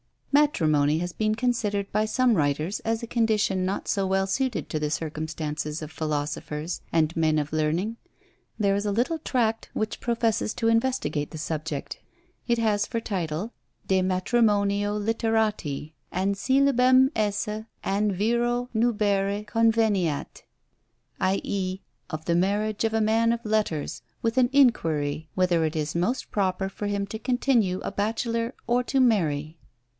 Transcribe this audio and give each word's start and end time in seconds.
Matrimony 0.31 0.97
has 0.99 1.11
been 1.13 1.35
considered 1.35 1.91
by 1.91 2.05
some 2.05 2.33
writers 2.33 2.79
as 2.79 3.03
a 3.03 3.07
condition 3.07 3.65
not 3.65 3.87
so 3.87 4.07
well 4.07 4.25
suited 4.25 4.67
to 4.69 4.79
the 4.79 4.89
circumstances 4.89 5.83
of 5.83 5.91
philosophers 5.91 6.81
and 6.91 7.15
men 7.15 7.37
of 7.37 7.53
learning. 7.53 7.97
There 8.57 8.73
is 8.73 8.85
a 8.85 8.93
little 8.93 9.19
tract 9.19 9.69
which 9.73 9.99
professes 9.99 10.55
to 10.55 10.69
investigate 10.69 11.29
the 11.29 11.37
subject. 11.37 11.99
It 12.47 12.57
has 12.57 12.87
for 12.87 12.99
title, 12.99 13.53
De 13.87 14.01
Matrimonio 14.01 14.95
Literati, 14.97 15.93
an 16.11 16.33
coelibem 16.33 17.09
esse, 17.15 17.65
an 17.83 18.11
verò 18.11 18.69
nubere 18.73 19.45
conveniat, 19.45 20.43
i.e., 21.19 21.81
of 22.09 22.25
the 22.25 22.35
Marriage 22.35 22.83
of 22.85 22.95
a 22.95 23.01
Man 23.01 23.31
of 23.31 23.45
Letters, 23.45 24.01
with 24.23 24.39
an 24.39 24.49
inquiry 24.51 25.27
whether 25.35 25.63
it 25.63 25.75
is 25.75 25.93
most 25.93 26.31
proper 26.31 26.69
for 26.69 26.87
him 26.87 27.05
to 27.07 27.19
continue 27.19 27.81
a 27.83 27.91
bachelor, 27.91 28.55
or 28.65 28.81
to 28.85 28.99
marry? 28.99 29.57